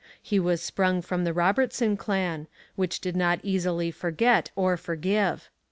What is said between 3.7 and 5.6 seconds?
forget or forgive.